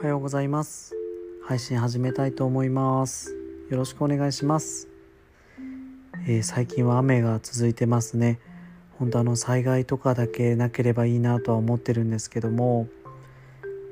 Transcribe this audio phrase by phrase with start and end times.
[0.00, 0.94] おはようございます。
[1.44, 3.36] 配信始めたいと思います。
[3.68, 4.88] よろしくお願いします、
[6.26, 8.38] えー、最近は雨が続いてますね。
[8.98, 12.88] 本当あの災害とかだけなければいいなとは思ってるんですけども、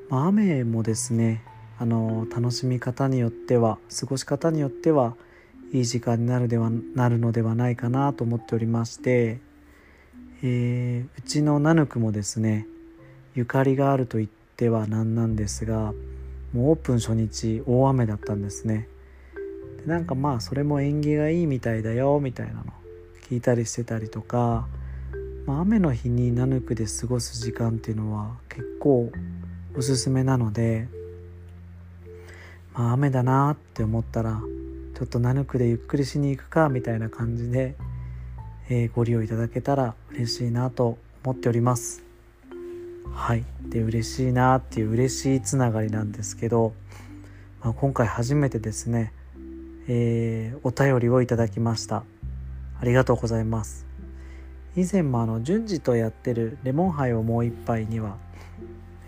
[0.09, 1.43] まあ、雨もですね
[1.77, 5.15] あの楽しみ方によっては過ごし方によっては
[5.73, 9.41] いい時間になるではなるのではないかなと思っておりまして、
[10.41, 12.65] えー、うちのナヌクもですね
[13.35, 15.93] ゆかりがあると言ってはなんなんですが
[16.53, 18.89] もうオープン初日大雨だったんですね
[19.85, 22.65] でなんかまあそれも縁起がいいみたいだよみたいなの
[23.29, 24.67] 聞いたりしてたりとか、
[25.45, 29.09] まあ、雨の日にナヌクで過ごす時間っていうのは結構
[29.77, 30.89] おすすめなので
[32.73, 34.41] まあ雨だなって思ったら
[34.97, 37.75] ちょっとナヌクでゆっくりしに行くかみたいな感じで、
[38.67, 42.08] えー、ご利用いただけたら嬉しいなと思っております。
[43.05, 43.45] はい。
[43.69, 46.73] で嬉しいなっていう嬉しいつながりなんですけど、
[47.61, 49.13] まあ、今回初めてですね、
[49.87, 52.03] えー、お便りをいただきました。
[52.81, 53.85] ありがとうございます。
[54.75, 58.17] 以前もあの順次とやってるレモンハイをもう一杯には、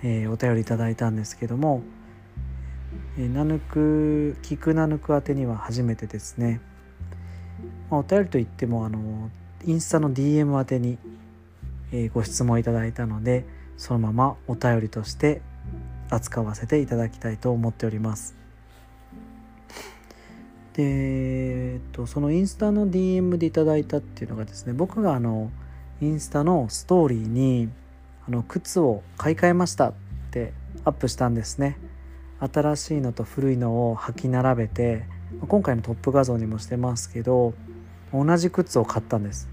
[0.03, 1.81] えー、お便りいただいたんですけども、
[3.17, 6.59] えー、ナヌクキクナヌク宛てには初めてですね、
[7.89, 9.29] まあ、お便りといってもあの
[9.65, 10.97] インスタの DM 宛てに、
[11.91, 13.45] えー、ご質問いただいたので
[13.81, 15.41] そのままお便りとして
[16.11, 18.35] 扱わせていただきたいと思っております。
[20.73, 25.49] で、えっと、そのインスタの DM でいただいたっていうのがですね僕があの
[25.99, 27.69] インスタのストーリーに
[28.27, 29.93] あの靴を買い替えましたっ
[30.29, 30.53] て
[30.85, 31.79] アップしたんですね。
[32.39, 35.05] 新しいのと古いのを履き並べて
[35.47, 37.55] 今回のトップ画像にもしてますけど
[38.13, 39.49] 同じ靴を買ったんです。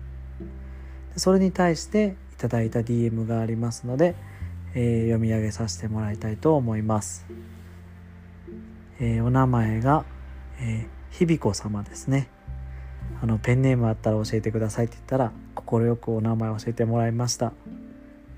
[1.16, 4.14] それに対してただいた DM がありますので、
[4.74, 7.26] えー、読み上げさせてもらいたいと思います、
[9.00, 10.04] えー、お名前が、
[10.60, 12.28] えー、ひびこ様ですね。
[13.20, 17.52] あのペンネームあったら教えてくださいって言ったら快くお名前教えてもらいました。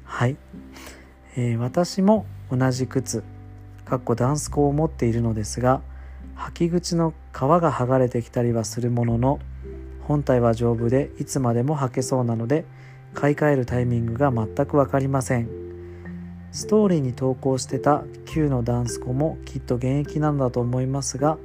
[0.04, 0.36] はい、
[1.36, 3.22] えー、私も同じ靴
[3.84, 5.82] かっこダンスコを持っているのですが
[6.36, 9.40] 履き口の皮が剥がれてきたりはするものの
[10.06, 12.64] 本体は丈夫でいつまでも履けそうなので
[13.14, 15.48] 買い替えるタイミングが全く分かりません。
[16.52, 21.38] ストーリーに投稿してた Q のダンス子もきっと現役なんだと思いますが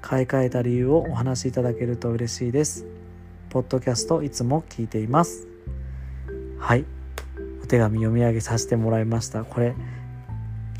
[0.00, 2.86] 買い替えた理由をお話しいただけると嬉しいです。
[3.50, 5.46] ポッドキャストいつも聞いています。
[6.58, 6.84] はい。
[7.62, 9.44] お手紙読み上げさせてもらいました。
[9.44, 9.74] これ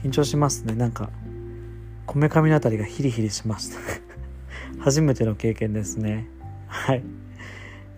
[0.03, 0.74] 緊張しますね。
[0.74, 1.10] なんか
[2.06, 3.78] こめかみのあたりがヒリヒリしました。
[4.82, 6.26] 初めての経験ですね。
[6.66, 7.04] はい。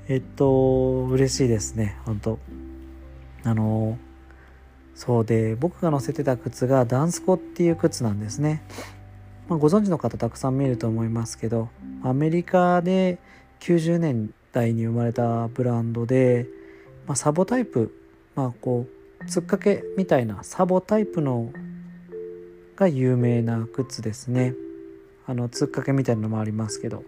[0.06, 2.38] えっと、嬉しいですね、本当
[3.42, 3.96] あの、
[4.94, 8.62] そうで、僕が乗せてた靴がダンスコっていう靴なんですね。
[9.48, 11.70] まあ、ご存知の方たくさん見ると思いますけど、
[12.02, 13.18] アメリカで
[13.60, 16.48] 90年代に生まれたブランドで、
[17.06, 17.90] まあ、サボタイプ、
[18.34, 18.86] まあこ
[19.20, 21.50] う、つっかけみたいなサボタイプの
[22.76, 24.54] が有名な靴ですね。
[25.26, 27.04] あの、つっかけみたいなのもありますけど。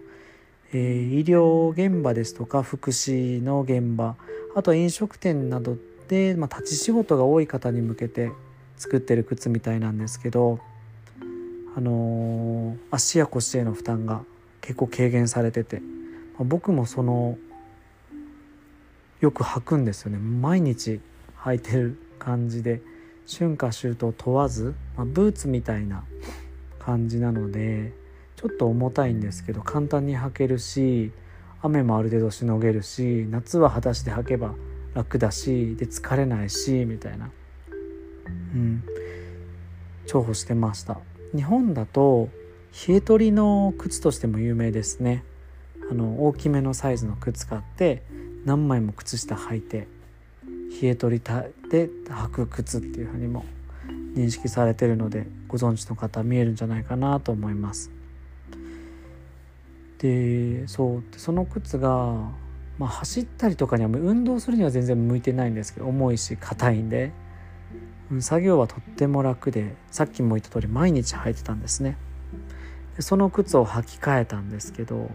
[0.73, 4.15] えー、医療現場ですとか福祉の現場
[4.55, 5.77] あとは飲食店など
[6.09, 8.31] で、まあ、立ち仕事が多い方に向けて
[8.75, 10.59] 作ってる靴みたいなんですけど、
[11.75, 14.23] あのー、足や腰への負担が
[14.61, 15.83] 結構軽減されてて、ま
[16.41, 17.37] あ、僕もその
[19.21, 20.99] よく履くんですよね毎日
[21.39, 22.81] 履いてる感じで
[23.25, 26.03] 春夏秋冬問わず、まあ、ブーツみたいな
[26.77, 27.93] 感じなので。
[28.37, 31.11] ちょっと重たいんですけど簡単に履けるし
[31.61, 34.53] 雨もある程度しのげるし夏は裸足で履けば
[34.93, 37.29] 楽だしで疲れないしみたいな。
[38.55, 38.83] うん。
[40.05, 40.99] 重宝してました。
[41.35, 42.29] 日本だと
[42.87, 45.23] 冷え取りの靴としても有名ですね。
[45.89, 48.03] あの大きめのサイズの靴買って
[48.45, 49.87] 何枚も靴下履いて
[50.81, 51.23] 冷え取り
[51.69, 53.45] で履く靴っていうふうにも
[54.15, 57.96] 認識されてるのでご存知の方見えるんじゃないかなと思います。
[59.99, 61.89] でそうその靴が、
[62.77, 67.11] まあ、走ったりとかには運動するには全然向いてないんですけど重いし硬いんで、
[68.19, 71.97] 作業はとっても楽でさっきも言った通り毎日履いてたんですね。
[72.95, 75.09] でその靴を履き替えたんですけど。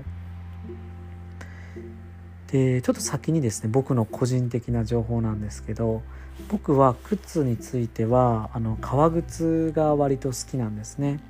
[2.53, 6.03] でちょっと先にですね僕の個人的な情報なんですけど
[6.51, 11.21] 僕は靴についてはあの革靴が割と好きなんですね。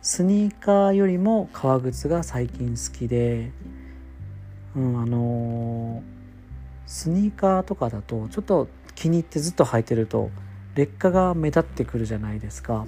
[0.00, 3.50] スニーカーよりも革靴が最近好きで、
[4.76, 6.02] うん、あの
[6.86, 10.30] スニーカーとかだとちょっと気に入ってずっと履いてると
[10.74, 12.86] 劣化が目立ってくるじゃないですか。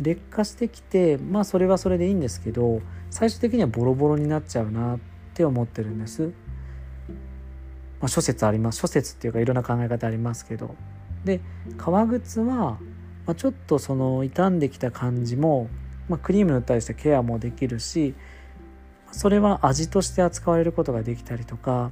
[0.00, 2.80] 劣化してきてまあそれはそれでいいんですけど
[3.10, 4.98] 最終的にはボロボロになっちゃうなっ
[5.34, 6.32] て思ってるんです。
[8.00, 8.80] まあ、諸説あります。
[8.80, 10.74] 諸説っていうかいろんな考え方ありますけど。
[11.24, 11.40] で
[11.76, 12.78] 革靴は、
[13.26, 15.68] まあ、ちょっとその傷んできた感じも、
[16.12, 18.14] まあ、クリーム塗ったりしてケアもできるし
[19.12, 21.90] それは味として扱われることができたりとか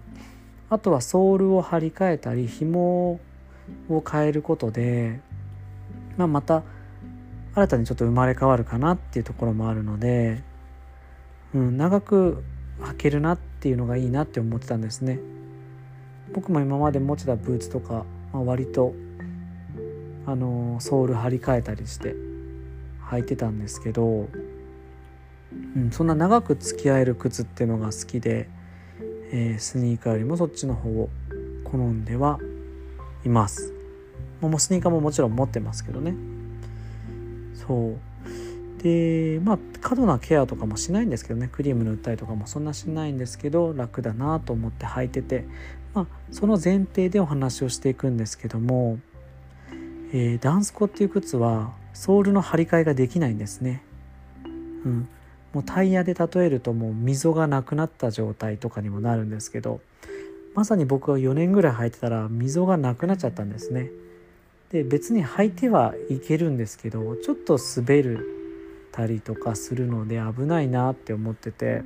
[0.69, 3.19] あとはソールを張り替えたり紐
[3.88, 5.20] を変えることで、
[6.19, 6.64] まあ、また
[7.55, 10.43] 新たにちょっと生まれ変わるかなっていうところもあるので、
[11.55, 12.44] うん、長く
[12.81, 15.19] 履けるなっていうのがいいなって思ってたんですね。
[16.34, 18.94] 僕も今まで持ってたブーツとか、まあ、割と
[20.26, 22.14] あのソール張り替えたりして
[23.10, 24.28] 履いてたんですけど、
[25.76, 28.48] うん、そんな長く付き合える靴っていうのが好きで、
[29.32, 31.08] えー、スニーカーよりもそっちの方を
[31.64, 32.38] 好んでは
[33.24, 33.72] います。
[34.40, 36.14] もうスニーカーももちろん持ってますけどね。
[37.54, 45.44] そうでまあ過度なケアとかもしないんですけどねクリーム塗ったりとかもそんなしないんですけど楽だなと思って履いてて、
[45.94, 48.98] まあ、その前提でお話をしていくんですけども、
[50.12, 53.82] えー、ダンスコっていう靴はソールの張り替えができないんですね。
[54.44, 55.08] うん、
[55.52, 59.81] もうタイヤで例えるともう溝がなくなった状態とかにもなるんですけど
[60.54, 63.90] まさに僕は4年ぐらい履いてたら溝がなくなっちゃったんですね。
[64.70, 68.26] で別に履いてはいけるんですけどちょっと滑る
[68.93, 71.82] たりとかするので危ないなって思ってて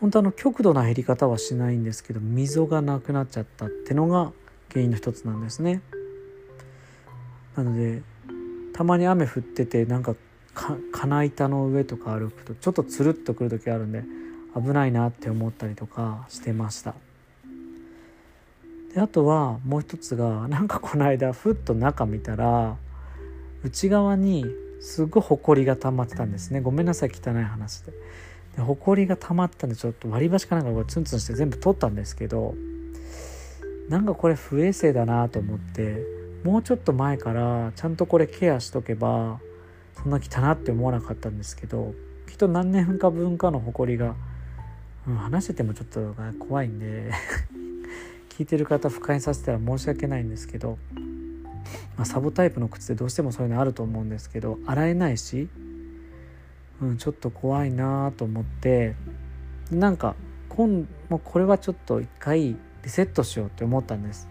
[0.00, 4.32] 本当あの極度な減り方はしないんですけど溝がなくなっちゃったってのが
[4.70, 5.82] 原因の一つなんですね。
[7.62, 8.02] なので
[8.72, 10.14] たまに雨降っててなんか
[10.92, 14.02] 金板の上とか歩くとちょっとつるっとくる時あるんで
[14.54, 16.94] 危ないなって思ったりとかしてました。
[18.94, 22.76] であとはもう一つがなんかこの間ふっと中見たら
[23.62, 24.46] 内側に
[24.80, 27.92] すごいほこりが溜まってたんですねごめんなさい汚い話で
[28.56, 32.56] でほこりが溜まったんでちょっと割り箸かなんかこれツンツンして全部取ったんですけど
[33.88, 39.40] なんかこれ不衛生だなと思ってもうちょっと前からちゃんとこれケアしとけば
[40.02, 41.94] そんな汚って思わなかったんですけど
[42.26, 44.14] きっと何年か分かのほこりが、
[45.06, 47.10] うん、話しててもちょっと怖いんで
[48.30, 50.78] 聞いてる方不快にさせたら申し訳ないんですけど、
[51.96, 55.48] まあ、サボタイプの靴ってどうしてもそういうのあると思うんですけど洗えないし、
[56.80, 58.94] うん、ちょっと怖いなと思って
[59.70, 60.14] なんか
[60.48, 64.28] 今もうこれはちょっと一回リセットしようって思ったんです。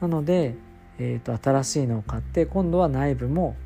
[0.00, 0.56] なので、
[0.98, 3.56] えーと、新しいのを買って今度は内部も、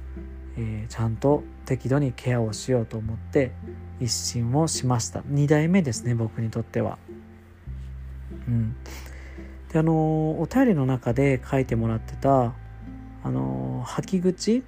[0.56, 3.52] えー、ちゃんと適度にケアをしようと思って
[4.00, 5.20] 一新をしました。
[5.20, 6.98] 2代目ですね僕にとっては。
[8.48, 8.76] うん。
[9.72, 12.54] であのお便りの中で書いてもらってた
[13.24, 14.62] あの履き口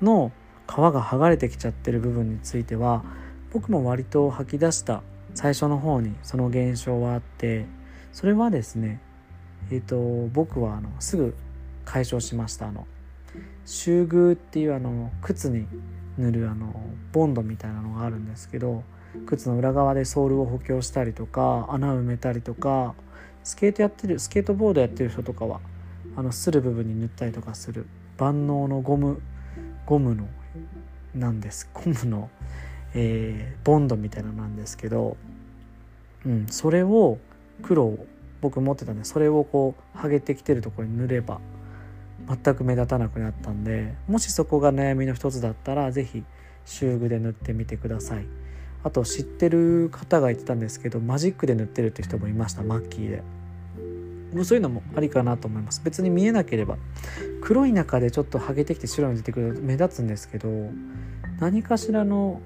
[0.00, 0.32] の
[0.66, 3.04] 皮が剥がれてきちゃってる部分については
[3.52, 5.02] 僕も割と吐き出した
[5.34, 7.66] 最初の方にその現象はあって
[8.12, 9.00] それはですね
[9.70, 9.96] えっ、ー、と
[10.32, 11.34] 僕はあのすぐ
[11.84, 12.68] 解消しました。
[12.68, 12.86] あの
[13.64, 15.66] シューグーっていうあの靴に
[16.18, 16.74] 塗るあの
[17.12, 18.82] ボンドみたいなのがあるんですけど
[19.26, 22.94] 靴の裏側でソールを補強したりとか穴を埋めたりとか
[23.44, 25.60] スケートやってるスケートボードやってる人とかは
[26.16, 27.86] あのする部分に塗ったりとかする。
[28.18, 29.20] 万能のゴム
[29.86, 30.28] ゴムの
[31.14, 31.68] なんです。
[31.72, 32.30] ゴムの、
[32.94, 35.16] えー、ボンドみたいなのなんですけど、
[36.24, 37.18] うん、それを
[37.62, 38.06] 黒を
[38.40, 41.40] 僕持ってたんでそれをこう剥げてきてるところに塗れば
[42.28, 46.24] 全く目立たなくなったんでもしそこが悩みの一つだったら是非
[46.64, 48.26] 修具で塗ってみてください。
[48.84, 53.22] あと知ってる方が言ってたんですけどマジックで塗ってるって人もいましたマッキーで。
[54.34, 55.82] もそういうのもありかなと思います。
[55.84, 56.78] 別に見えなければ
[57.42, 60.48] 黒い中でちょっと剥げてきて白に出てくると目立つんですけど
[61.38, 62.40] 何かしらの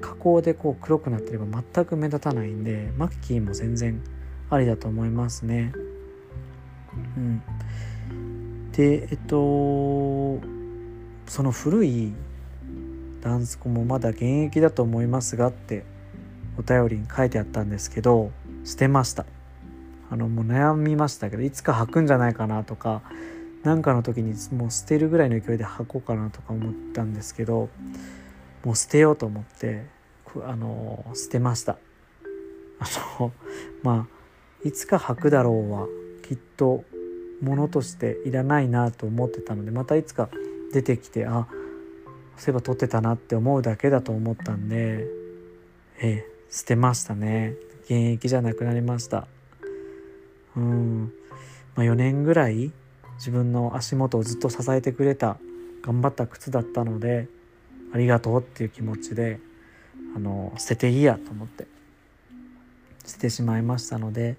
[0.00, 4.02] 加工でこう黒くなってれば全く目立たないんでマッキーも全然
[4.50, 5.72] ありだと思いますね。
[7.16, 7.42] うん。
[8.72, 10.40] でえっと
[11.26, 12.12] その古い
[13.20, 15.84] ダンスコもまだ現役だと思いますがって
[16.58, 18.30] お便りに書いてあったんですけど
[18.64, 19.26] 捨てました。
[20.10, 23.00] あのもう悩みましたけどいつか履くんじゃないかなとか
[23.62, 27.70] 何かの時にもう捨てるぐらいの勢いで履こうかなとか思ったんですけど
[28.62, 29.86] もう捨てようと思って
[30.44, 31.78] あの捨てました。
[32.78, 32.84] あ
[33.20, 33.32] の
[33.82, 35.86] まあいつか履くだろうは
[36.22, 36.84] きっと
[37.42, 40.30] ものとしていらないなと思ってたのでまたいつか
[40.72, 41.46] 出てきてあ
[42.36, 45.06] そういえば撮ってたなって思うだけだと思ったんで
[46.00, 47.54] え捨てましたね。
[47.84, 49.26] 現役じゃなくなりました。
[50.56, 51.12] うん。
[51.74, 52.72] まあ4年ぐらい
[53.16, 55.38] 自分の足元をずっと支えてくれた
[55.82, 57.28] 頑張った靴だったので
[57.92, 59.38] ありがとうっていう気持ちで
[60.16, 61.66] あの捨てていいやと思って
[63.04, 64.36] 捨ててしまいましたので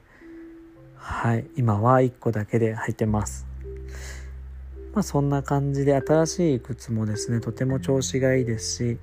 [1.05, 1.45] はい。
[1.57, 3.45] 今は1個だけで履いてます。
[4.93, 8.97] まあそんな感じで新しい靴もですねとても調子がいいですし、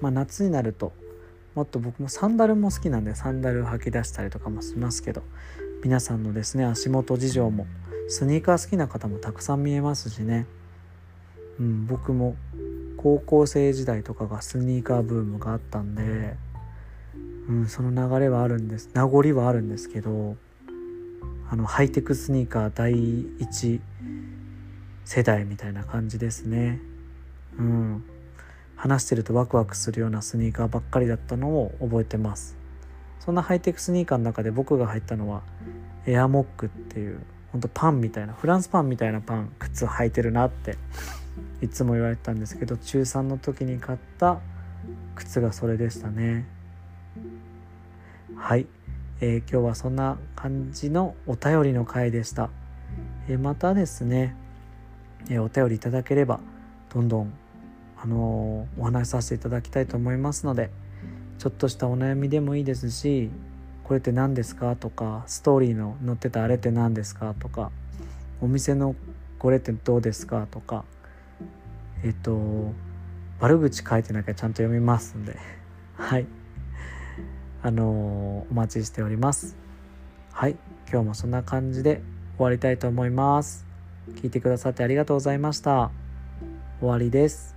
[0.00, 0.92] まあ、夏になると
[1.56, 5.22] もっと僕もサンダルも好きなんでサンダル履き出したりとかもしますけど
[5.82, 7.66] 皆さんのですね足元事情も
[8.08, 10.46] スニーカー好きな方もたくさん見えますしね、
[11.58, 12.36] うん、僕も
[12.98, 16.36] 高校生時代とかがスニーカーブームがあったんで、
[17.48, 18.90] うん、その流れはあるんです。
[18.92, 20.36] 名残はあるんですけど
[21.52, 22.94] あのハイテクスニーカー第
[23.38, 23.82] 一
[25.04, 26.80] 世代みたいな感じですね。
[27.58, 28.04] うん。
[28.74, 32.56] 話してるとワクワクするようなスニーカーばっかりだったのを覚えてます。
[33.20, 35.42] そんなハイテクスニーカーの中で僕が入ったのは
[36.06, 37.20] エアモックっていう
[37.52, 40.78] ほんとパンみたいなフランスパンみたいなパン靴履いてるなって
[41.60, 44.40] いつも言われてたんですけど中3の時に買った
[45.16, 46.46] 靴がそれでしたね。
[48.36, 48.66] はい、
[49.24, 52.50] え、今日はそんな感じのお便りの回でした、
[53.28, 54.34] え、またですね、
[55.30, 56.40] え、お便りいただければ
[56.92, 57.32] どんどん
[57.96, 60.70] あのお話しさせていただきたいと思いますので
[61.38, 63.30] ちょっとしたお悩みでもいいですし
[63.84, 67.70] これって何ですかとかストーリーの載ってたあれって何ですかとか
[68.40, 68.96] お店の
[69.38, 70.84] これってどうですかとか
[72.02, 72.72] えっと
[73.38, 75.36] 悪口書いてなきゃちゃんと読みますんで。
[75.94, 76.26] はい。
[77.62, 79.56] あのお待ちしております。
[80.32, 80.56] はい。
[80.90, 82.02] 今日もそんな感じで
[82.36, 83.66] 終わりたいと思います。
[84.16, 85.90] 聞いてくださってありがとうございました。
[86.80, 87.51] 終わりです。